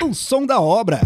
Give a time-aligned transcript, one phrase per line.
[0.00, 1.00] O Som da Obra.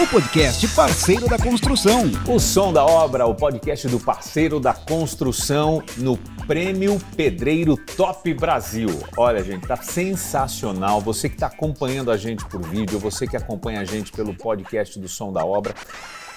[0.00, 2.04] O podcast parceiro da construção.
[2.28, 6.16] O Som da Obra, o podcast do parceiro da construção no
[6.46, 8.88] Prêmio Pedreiro Top Brasil.
[9.16, 11.00] Olha, gente, tá sensacional.
[11.00, 15.00] Você que está acompanhando a gente por vídeo, você que acompanha a gente pelo podcast
[15.00, 15.74] do Som da Obra.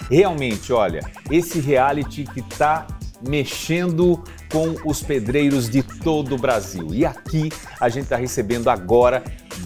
[0.09, 2.87] Realmente, olha, esse reality que tá
[3.21, 6.87] mexendo com os pedreiros de todo o Brasil.
[6.91, 9.23] E aqui a gente está recebendo agora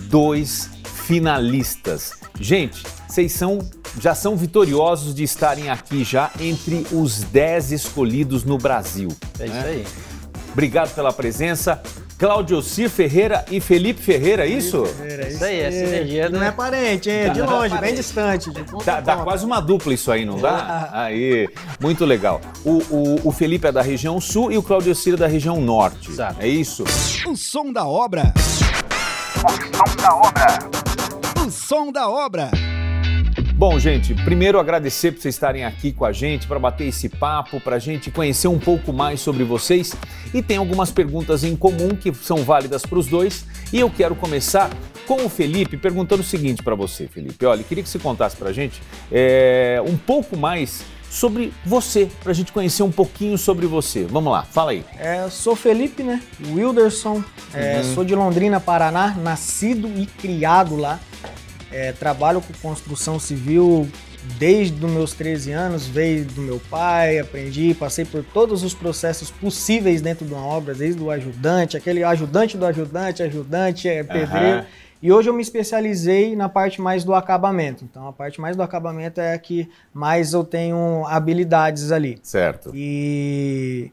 [0.09, 0.78] dois
[1.09, 2.11] finalistas.
[2.39, 3.67] Gente, vocês são,
[3.99, 9.09] já são vitoriosos de estarem aqui já entre os 10 escolhidos no Brasil.
[9.39, 9.63] É isso né?
[9.65, 9.87] aí.
[10.53, 11.81] Obrigado pela presença.
[12.19, 14.85] Claudio Cir Ferreira e Felipe Ferreira, é isso?
[14.85, 17.33] Ferreira, isso aí, essa energia Não é parente, hein?
[17.33, 18.51] De longe, bem distante.
[18.51, 20.91] De dá, dá quase uma dupla isso aí, não dá?
[20.93, 21.49] Aí,
[21.79, 22.39] muito legal.
[22.63, 25.59] O, o, o Felipe é da região sul e o Claudio Cir é da região
[25.59, 26.11] norte.
[26.11, 26.35] Exato.
[26.39, 26.83] É isso?
[27.25, 28.31] O som da obra.
[28.35, 30.78] O som da obra.
[31.49, 32.51] Som da obra.
[33.55, 37.59] Bom, gente, primeiro agradecer por vocês estarem aqui com a gente para bater esse papo,
[37.59, 39.93] para a gente conhecer um pouco mais sobre vocês.
[40.33, 43.45] E tem algumas perguntas em comum que são válidas para os dois.
[43.73, 44.69] E eu quero começar
[45.05, 47.45] com o Felipe perguntando o seguinte para você, Felipe.
[47.45, 52.31] Olha, queria que você contasse para a gente é, um pouco mais sobre você, para
[52.31, 54.05] a gente conhecer um pouquinho sobre você.
[54.05, 54.85] Vamos lá, fala aí.
[54.97, 56.21] É, sou Felipe, né?
[56.51, 57.95] Wilderson, é, uhum.
[57.95, 60.99] sou de Londrina, Paraná, nascido e criado lá.
[61.71, 63.87] É, trabalho com construção civil
[64.37, 69.31] desde os meus 13 anos, veio do meu pai, aprendi, passei por todos os processos
[69.31, 74.59] possíveis dentro de uma obra, desde o ajudante, aquele ajudante do ajudante, ajudante, é, pedreiro.
[74.59, 74.65] Uhum.
[75.01, 77.85] E hoje eu me especializei na parte mais do acabamento.
[77.85, 82.19] Então a parte mais do acabamento é a que mais eu tenho habilidades ali.
[82.21, 82.71] Certo.
[82.75, 83.91] E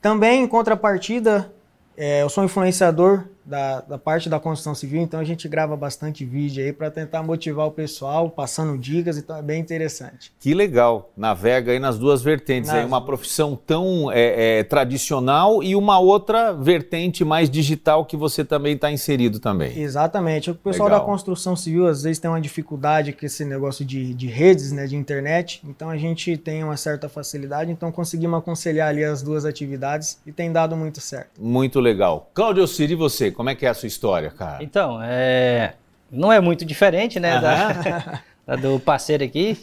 [0.00, 1.52] também em contrapartida,
[1.96, 6.24] é, eu sou influenciador da, da, parte da construção civil, então a gente grava bastante
[6.24, 10.32] vídeo aí para tentar motivar o pessoal, passando dicas, então é bem interessante.
[10.38, 12.78] Que legal, navega aí nas duas vertentes, nas...
[12.78, 18.44] aí uma profissão tão é, é, tradicional e uma outra vertente mais digital que você
[18.44, 19.76] também está inserido também.
[19.76, 21.00] Exatamente, o pessoal legal.
[21.00, 24.86] da construção civil às vezes tem uma dificuldade com esse negócio de, de redes, né,
[24.86, 29.44] de internet, então a gente tem uma certa facilidade, então conseguimos aconselhar ali as duas
[29.44, 31.30] atividades e tem dado muito certo.
[31.40, 32.30] Muito legal.
[32.32, 34.62] Cláudio Siri, você, como é que é a sua história, cara?
[34.62, 35.72] Então, é...
[36.10, 38.20] não é muito diferente, né, da...
[38.46, 39.56] da, do parceiro aqui,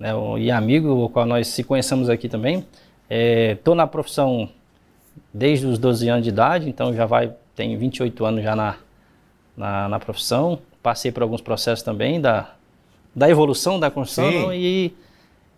[0.00, 2.66] né, e amigo, o qual nós se conhecemos aqui também.
[3.10, 3.76] Estou é...
[3.76, 4.48] na profissão
[5.30, 8.76] desde os 12 anos de idade, então já vai, tenho 28 anos já na,
[9.54, 10.58] na, na profissão.
[10.82, 12.52] Passei por alguns processos também da,
[13.14, 14.90] da evolução da construção e,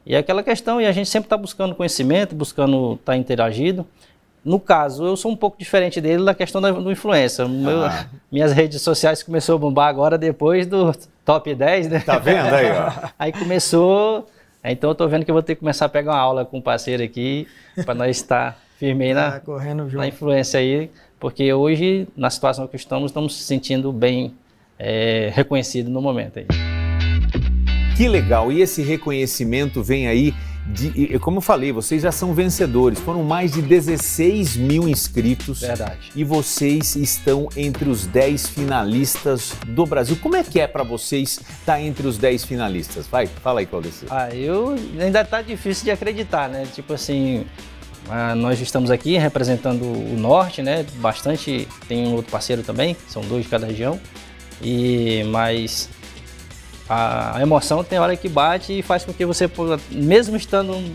[0.04, 3.86] e aquela questão, e a gente sempre está buscando conhecimento, buscando estar tá interagindo.
[4.44, 7.48] No caso, eu sou um pouco diferente dele na questão da, do influencer.
[7.48, 8.06] Meu, ah.
[8.30, 10.92] Minhas redes sociais começou a bombar agora depois do
[11.24, 12.00] top 10, né?
[12.00, 13.08] Tá vendo aí, ó?
[13.18, 14.28] Aí começou.
[14.62, 16.58] Então eu tô vendo que eu vou ter que começar a pegar uma aula com
[16.58, 17.46] um parceiro aqui
[17.84, 19.52] para nós estar firme aí na, tá
[19.92, 20.90] na influência aí,
[21.20, 24.34] porque hoje, na situação que estamos, estamos se sentindo bem
[24.78, 26.46] é, reconhecidos no momento aí.
[27.96, 28.50] Que legal!
[28.50, 30.34] E esse reconhecimento vem aí
[30.66, 32.98] de, como eu falei, vocês já são vencedores.
[32.98, 35.60] Foram mais de 16 mil inscritos.
[35.60, 36.10] Verdade.
[36.14, 40.16] E vocês estão entre os 10 finalistas do Brasil.
[40.22, 43.06] Como é que é para vocês estar tá entre os 10 finalistas?
[43.06, 43.92] Vai, fala aí, Claudio.
[44.08, 46.66] Ah, eu ainda tá difícil de acreditar, né?
[46.72, 47.44] Tipo assim,
[48.08, 50.86] ah, nós estamos aqui representando o norte, né?
[50.96, 51.68] Bastante.
[51.86, 54.00] Tem um outro parceiro também, são dois de cada região.
[54.62, 55.90] E mas
[56.88, 59.50] a, emoção tem hora que bate e faz com que você,
[59.90, 60.94] mesmo estando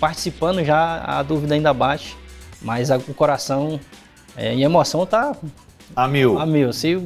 [0.00, 2.16] participando já, a dúvida ainda bate,
[2.62, 3.78] mas a, o coração
[4.36, 5.34] é, e a emoção tá
[5.94, 6.38] a mil.
[6.38, 6.72] A mil.
[6.72, 6.96] Se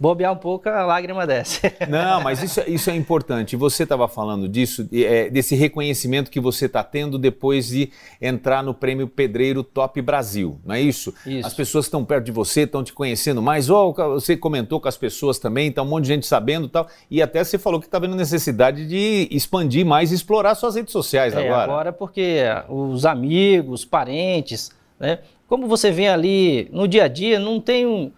[0.00, 1.60] bobear um pouco, a lágrima desce.
[1.86, 3.54] Não, mas isso, isso é importante.
[3.54, 8.72] Você estava falando disso, é, desse reconhecimento que você está tendo depois de entrar no
[8.72, 11.12] Prêmio Pedreiro Top Brasil, não é isso?
[11.26, 11.46] isso.
[11.46, 14.96] As pessoas estão perto de você, estão te conhecendo mais, ou você comentou com as
[14.96, 17.98] pessoas também, está um monte de gente sabendo tal, e até você falou que está
[17.98, 21.64] vendo necessidade de expandir mais e explorar suas redes sociais é, agora.
[21.64, 25.18] Agora porque os amigos, parentes, né?
[25.46, 28.12] Como você vê ali no dia a dia, não tem um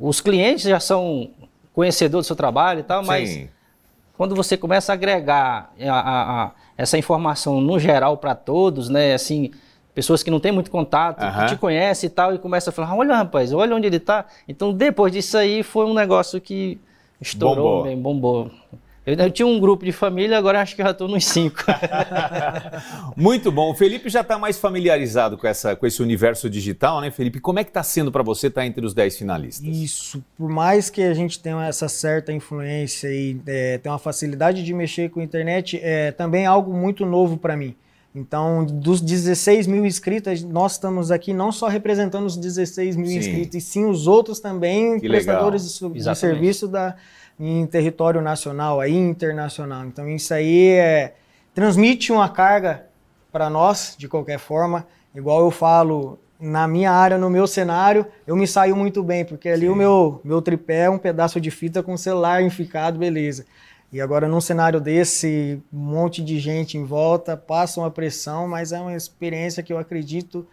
[0.00, 1.30] os clientes já são
[1.74, 3.48] conhecedores do seu trabalho e tal, mas Sim.
[4.16, 9.12] quando você começa a agregar a, a, a essa informação no geral para todos, né,
[9.12, 9.50] assim,
[9.94, 11.40] pessoas que não têm muito contato, uhum.
[11.40, 14.24] que te conhecem e tal, e começa a falar, olha rapaz, olha onde ele está.
[14.48, 16.80] Então depois disso aí foi um negócio que
[17.20, 17.82] estourou, bombou.
[17.82, 18.50] Bem, bombou.
[19.10, 21.64] Eu, eu, tinha um grupo de família, agora acho que já estou nos cinco.
[23.16, 23.72] Muito bom.
[23.72, 27.40] O Felipe já está mais familiarizado com, essa, com esse universo digital, né, Felipe?
[27.40, 29.66] Como é que está sendo para você estar tá entre os 10 finalistas?
[29.66, 30.22] Isso.
[30.38, 34.72] Por mais que a gente tenha essa certa influência e é, tenha uma facilidade de
[34.72, 37.74] mexer com a internet, é também algo muito novo para mim.
[38.14, 43.18] Então, dos 16 mil inscritos, nós estamos aqui não só representando os 16 mil sim.
[43.18, 46.96] inscritos, e sim os outros também que prestadores de, de, serviço da,
[47.40, 49.86] em território nacional, aí internacional.
[49.86, 51.14] Então, isso aí é,
[51.54, 52.84] transmite uma carga
[53.32, 54.86] para nós, de qualquer forma.
[55.14, 59.48] Igual eu falo, na minha área, no meu cenário, eu me saio muito bem, porque
[59.48, 59.68] ali sim.
[59.68, 63.46] o meu, meu tripé é um pedaço de fita com celular enficado, beleza.
[63.90, 68.70] E agora, num cenário desse, um monte de gente em volta, passa uma pressão, mas
[68.70, 70.46] é uma experiência que eu acredito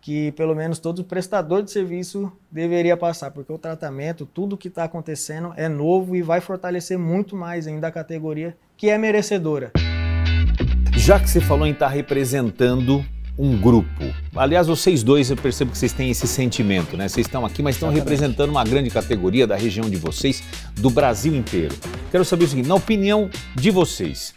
[0.00, 4.84] que pelo menos todo prestador de serviço deveria passar, porque o tratamento, tudo que está
[4.84, 9.70] acontecendo é novo e vai fortalecer muito mais ainda a categoria que é merecedora.
[10.96, 13.04] Já que você falou em estar tá representando
[13.38, 14.04] um grupo.
[14.36, 17.08] Aliás, vocês dois, eu percebo que vocês têm esse sentimento, né?
[17.08, 20.42] Vocês estão aqui, mas estão representando uma grande categoria da região de vocês,
[20.74, 21.74] do Brasil inteiro.
[22.10, 24.34] Quero saber o seguinte, na opinião de vocês,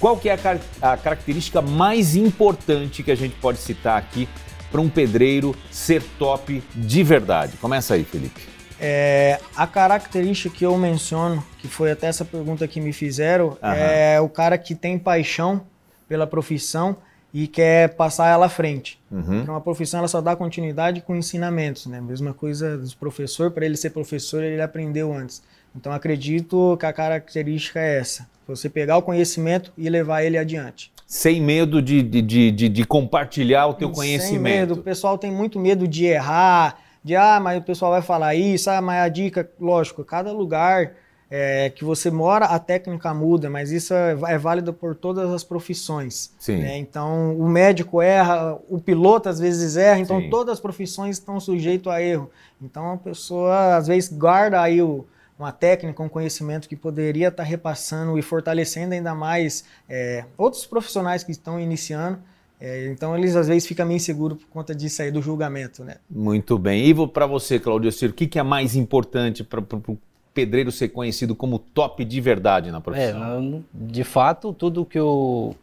[0.00, 0.34] qual que é
[0.80, 4.26] a, a característica mais importante que a gente pode citar aqui
[4.70, 7.56] para um pedreiro ser top de verdade?
[7.56, 8.40] Começa aí, Felipe.
[8.78, 14.20] É, a característica que eu menciono, que foi até essa pergunta que me fizeram, é
[14.20, 15.62] o cara que tem paixão
[16.08, 16.96] pela profissão
[17.32, 18.98] e quer passar ela à frente.
[19.10, 19.42] Uhum.
[19.42, 22.00] Então, a profissão ela só dá continuidade com ensinamentos, né?
[22.00, 25.42] Mesma coisa dos professor, para ele ser professor, ele aprendeu antes.
[25.74, 30.92] Então, acredito que a característica é essa: você pegar o conhecimento e levar ele adiante.
[31.06, 34.32] Sem medo de, de, de, de compartilhar o teu conhecimento.
[34.32, 34.74] Sem medo.
[34.74, 38.68] O pessoal tem muito medo de errar, de, ah, mas o pessoal vai falar isso,
[38.68, 40.94] ah, mas a dica, lógico, cada lugar
[41.30, 45.44] é, que você mora, a técnica muda, mas isso é, é válido por todas as
[45.44, 46.32] profissões.
[46.58, 46.78] Né?
[46.78, 50.30] Então, o médico erra, o piloto às vezes erra, então Sim.
[50.30, 52.30] todas as profissões estão sujeitas a erro.
[52.60, 55.04] Então, a pessoa às vezes guarda aí o,
[55.38, 61.22] uma técnica, um conhecimento que poderia estar repassando e fortalecendo ainda mais é, outros profissionais
[61.22, 62.18] que estão iniciando.
[62.58, 65.96] É, então eles às vezes ficam meio inseguros por conta disso aí do julgamento, né?
[66.08, 66.86] Muito bem.
[66.86, 69.98] E para você, Claudio Ciro, o que, que é mais importante para o
[70.32, 73.62] pedreiro ser conhecido como top de verdade na profissão?
[73.62, 75.54] É, de fato, tudo que o,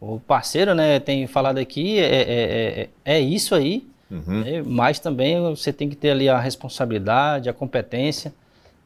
[0.00, 4.40] o parceiro né, tem falado aqui é, é, é, é isso aí, uhum.
[4.44, 8.32] né, mas também você tem que ter ali a responsabilidade, a competência,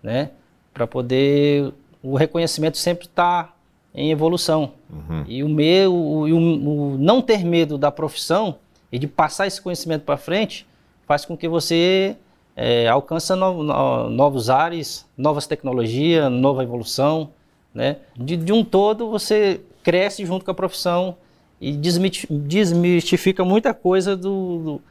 [0.03, 0.31] né,
[0.73, 1.73] para poder
[2.03, 3.55] o reconhecimento sempre estar tá
[3.95, 4.73] em evolução.
[4.91, 5.25] Uhum.
[5.27, 8.57] E o, meu, o, o, o não ter medo da profissão
[8.91, 10.67] e de passar esse conhecimento para frente
[11.07, 12.17] faz com que você
[12.57, 17.31] é, alcança no, no, novos ares, novas tecnologias, nova evolução,
[17.75, 17.97] né?
[18.17, 21.17] De, de, um todo você cresce junto com a profissão
[21.61, 24.83] e desmistifica muita coisa do, do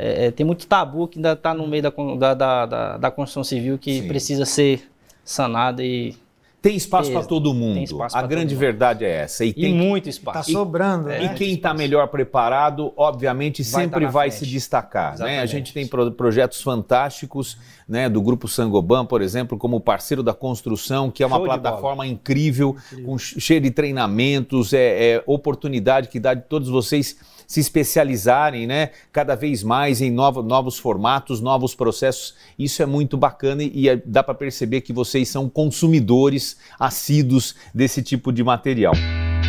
[0.00, 3.44] é, é tem muito tabu que ainda está no meio da, da, da, da, construção
[3.44, 4.08] civil que Sim.
[4.08, 4.90] precisa ser
[5.24, 6.14] sanada e
[6.62, 8.02] tem espaço para todo mundo.
[8.12, 9.46] A grande verdade é essa.
[9.46, 10.50] E, tem, e muito espaço.
[10.50, 11.10] Está sobrando.
[11.10, 11.24] E, né?
[11.24, 15.18] e quem está melhor preparado, obviamente, vai sempre tá vai se destacar.
[15.18, 15.40] Né?
[15.40, 17.56] A gente tem pro, projetos fantásticos
[17.88, 22.06] né, do Grupo Sangoban, por exemplo, como parceiro da construção, que é uma Show plataforma
[22.06, 27.16] incrível, incrível, com cheio de treinamentos, é, é oportunidade que dá de todos vocês
[27.50, 32.36] se especializarem, né, cada vez mais em novo, novos formatos, novos processos.
[32.56, 37.56] Isso é muito bacana e, e é, dá para perceber que vocês são consumidores assíduos
[37.74, 38.94] desse tipo de material.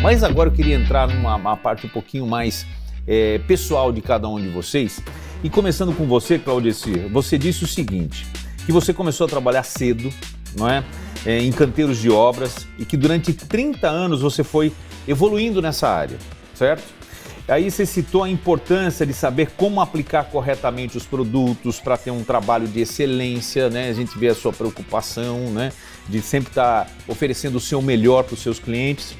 [0.02, 2.66] Mas agora eu queria entrar numa parte um pouquinho mais
[3.06, 5.00] é, pessoal de cada um de vocês.
[5.44, 8.26] E começando com você, Claudecir, você disse o seguinte,
[8.66, 10.12] que você começou a trabalhar cedo,
[10.56, 10.82] não é?
[11.24, 11.38] é?
[11.38, 14.72] em canteiros de obras e que durante 30 anos você foi
[15.06, 16.18] evoluindo nessa área,
[16.52, 17.01] certo?
[17.48, 22.22] Aí você citou a importância de saber como aplicar corretamente os produtos para ter um
[22.22, 23.88] trabalho de excelência, né?
[23.88, 25.72] A gente vê a sua preocupação, né?
[26.08, 29.16] De sempre estar tá oferecendo o seu melhor para os seus clientes.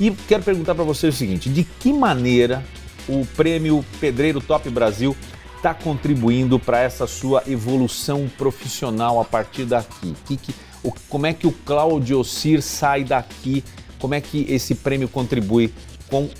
[0.00, 2.64] E quero perguntar para você o seguinte: de que maneira
[3.06, 5.14] o prêmio Pedreiro Top Brasil
[5.56, 10.14] está contribuindo para essa sua evolução profissional a partir daqui?
[10.24, 13.62] Que, que, o, como é que o Claudio Cir sai daqui?
[13.98, 15.70] Como é que esse prêmio contribui
[16.08, 16.30] com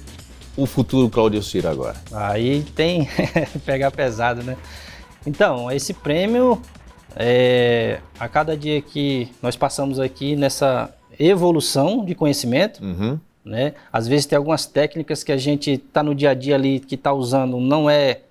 [0.59, 1.95] o futuro Claudio Ciro agora?
[2.13, 3.09] Aí tem
[3.65, 4.57] pegar pesado, né?
[5.25, 6.61] Então, esse prêmio,
[7.15, 13.19] é, a cada dia que nós passamos aqui nessa evolução de conhecimento, uhum.
[13.45, 13.75] né?
[13.93, 16.97] Às vezes tem algumas técnicas que a gente está no dia a dia ali, que
[16.97, 18.23] está usando, não é,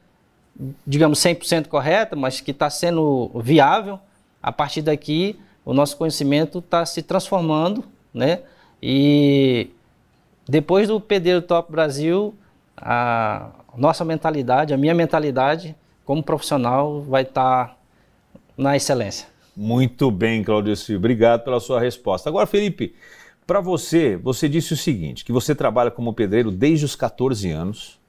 [0.85, 3.99] digamos, 100% correta, mas que está sendo viável.
[4.43, 8.39] A partir daqui, o nosso conhecimento está se transformando, né?
[8.81, 9.69] E
[10.47, 12.33] depois do Pedreiro Top Brasil,
[12.75, 15.75] a nossa mentalidade, a minha mentalidade
[16.05, 17.77] como profissional vai estar tá
[18.57, 19.27] na excelência.
[19.55, 20.99] Muito bem, Claudio Silva.
[20.99, 22.29] Obrigado pela sua resposta.
[22.29, 22.95] Agora, Felipe,
[23.45, 27.99] para você, você disse o seguinte, que você trabalha como pedreiro desde os 14 anos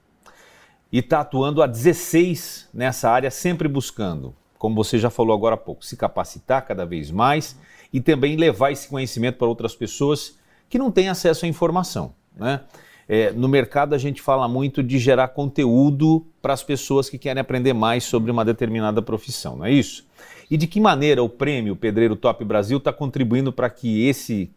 [0.92, 5.58] e está atuando há 16 nessa área, sempre buscando, como você já falou agora há
[5.58, 7.58] pouco, se capacitar cada vez mais
[7.92, 12.17] e também levar esse conhecimento para outras pessoas que não têm acesso à informação.
[12.38, 12.60] Né?
[13.08, 17.40] É, no mercado a gente fala muito de gerar conteúdo para as pessoas que querem
[17.40, 20.06] aprender mais sobre uma determinada profissão, não é isso?
[20.50, 24.50] E de que maneira o prêmio Pedreiro Top Brasil está contribuindo para que esse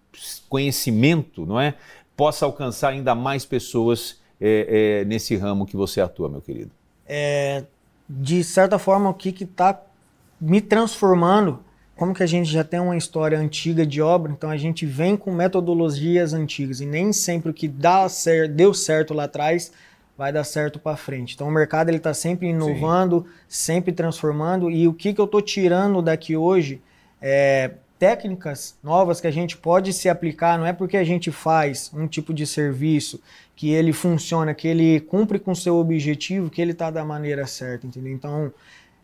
[0.50, 1.76] conhecimento, não é,
[2.16, 6.72] possa alcançar ainda mais pessoas é, é, nesse ramo que você atua, meu querido?
[7.06, 7.64] É,
[8.10, 9.82] de certa forma, o que está
[10.40, 11.60] me transformando,
[12.02, 15.16] como que a gente já tem uma história antiga de obra, então a gente vem
[15.16, 19.72] com metodologias antigas e nem sempre o que dá certo, deu certo lá atrás
[20.18, 21.36] vai dar certo para frente.
[21.36, 23.66] Então o mercado ele está sempre inovando, Sim.
[23.72, 26.82] sempre transformando e o que, que eu estou tirando daqui hoje
[27.22, 31.92] é técnicas novas que a gente pode se aplicar, não é porque a gente faz
[31.94, 33.22] um tipo de serviço
[33.56, 37.46] que ele funciona, que ele cumpre com o seu objetivo, que ele está da maneira
[37.46, 38.12] certa, entendeu?
[38.12, 38.52] Então,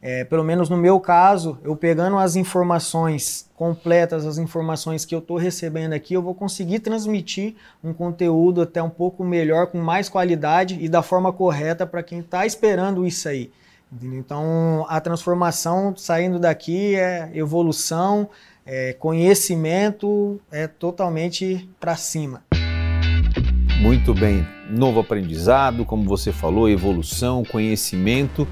[0.02, 5.20] é, pelo menos no meu caso, eu pegando as informações completas, as informações que eu
[5.20, 10.08] estou recebendo aqui, eu vou conseguir transmitir um conteúdo até um pouco melhor, com mais
[10.08, 13.52] qualidade e da forma correta para quem está esperando isso aí.
[14.02, 18.30] Então, a transformação saindo daqui é evolução,
[18.66, 22.44] é conhecimento, é totalmente para cima.
[23.80, 28.48] Muito bem, novo aprendizado, como você falou, evolução, conhecimento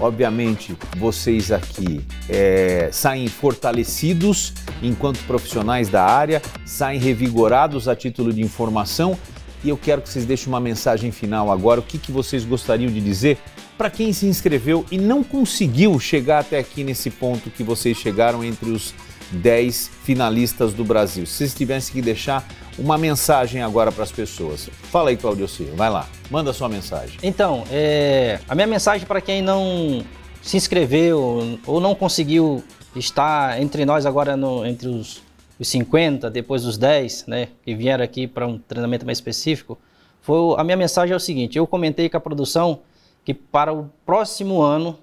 [0.00, 4.52] Obviamente, vocês aqui é, saem fortalecidos
[4.82, 9.18] enquanto profissionais da área, saem revigorados a título de informação.
[9.64, 11.80] E eu quero que vocês deixem uma mensagem final agora.
[11.80, 13.38] O que, que vocês gostariam de dizer
[13.76, 18.44] para quem se inscreveu e não conseguiu chegar até aqui nesse ponto que vocês chegaram
[18.44, 18.94] entre os
[19.32, 21.26] 10 finalistas do Brasil?
[21.26, 22.46] Se vocês tivessem que deixar
[22.78, 24.70] uma mensagem agora para as pessoas.
[24.84, 27.18] Fala aí, Claudio Silva, vai lá, manda sua mensagem.
[27.22, 30.04] Então, é, a minha mensagem para quem não
[30.40, 32.62] se inscreveu ou não conseguiu
[32.94, 35.22] estar entre nós agora no, entre os,
[35.58, 39.76] os 50, depois dos 10, né, que vieram aqui para um treinamento mais específico,
[40.22, 42.80] foi, a minha mensagem é o seguinte, eu comentei com a produção
[43.24, 44.98] que para o próximo ano,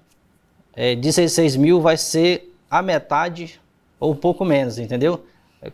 [0.75, 3.59] é, 16 mil vai ser a metade
[3.99, 5.23] ou um pouco menos, entendeu?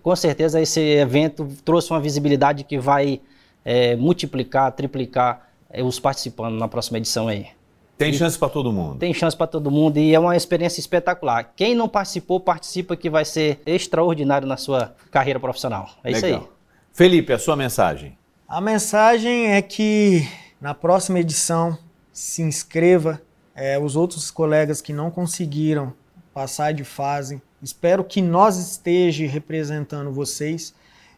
[0.02, 3.22] Com certeza esse evento trouxe uma visibilidade que vai
[3.64, 7.48] é, multiplicar, triplicar é, os participantes na próxima edição aí.
[7.98, 8.98] Tem chance para todo mundo.
[8.98, 11.52] Tem chance para todo mundo e é uma experiência espetacular.
[11.56, 15.88] Quem não participou, participa que vai ser extraordinário na sua carreira profissional.
[16.04, 16.30] É Legal.
[16.32, 16.48] isso aí.
[16.92, 18.18] Felipe, a sua mensagem.
[18.48, 20.28] A mensagem é que
[20.60, 21.78] na próxima edição
[22.12, 23.22] se inscreva.
[23.54, 25.94] É, os outros colegas que não conseguiram
[26.34, 30.74] passar de fase, Espero que nós esteja representando vocês.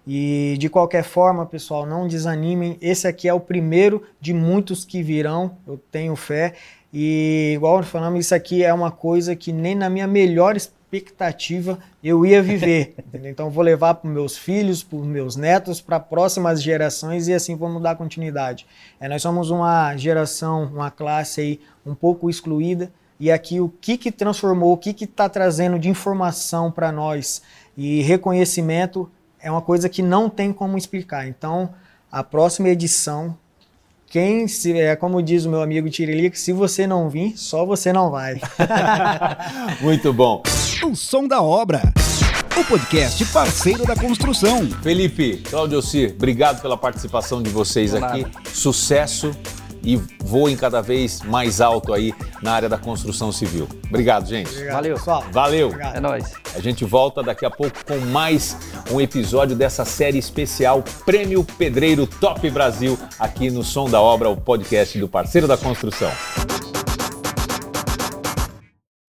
[0.06, 2.78] E de qualquer forma, pessoal, não desanimem.
[2.82, 6.54] Esse aqui é o primeiro de muitos que virão, eu tenho fé.
[6.94, 12.26] E igual falamos, isso aqui é uma coisa que nem na minha melhor expectativa eu
[12.26, 12.96] ia viver.
[13.24, 17.82] então vou levar para meus filhos, para meus netos, para próximas gerações e assim vamos
[17.82, 18.68] dar continuidade.
[19.00, 23.98] É, nós somos uma geração, uma classe aí um pouco excluída e aqui o que,
[23.98, 27.42] que transformou, o que está trazendo de informação para nós
[27.78, 29.10] e reconhecimento
[29.42, 31.28] é uma coisa que não tem como explicar.
[31.28, 31.70] Então,
[32.12, 33.38] a próxima edição,
[34.08, 37.92] quem se, é como diz o meu amigo Tirilica, se você não vir, só você
[37.92, 38.40] não vai.
[39.82, 40.42] Muito bom.
[40.86, 41.82] O som da obra.
[42.56, 44.68] O podcast parceiro da construção.
[44.84, 48.28] Felipe, Claudio Cir, obrigado pela participação de vocês aqui.
[48.54, 49.36] Sucesso
[49.84, 53.68] e voem cada vez mais alto aí na área da construção civil.
[53.88, 54.50] Obrigado, gente.
[54.50, 54.74] Obrigado.
[54.76, 55.26] Valeu, pessoal.
[55.32, 55.68] Valeu.
[55.68, 55.96] Obrigado.
[55.96, 56.34] É nóis.
[56.56, 58.58] A gente volta daqui a pouco com mais
[58.92, 64.38] um episódio dessa série especial Prêmio Pedreiro Top Brasil aqui no Som da Obra, o
[64.38, 66.12] podcast do parceiro da construção.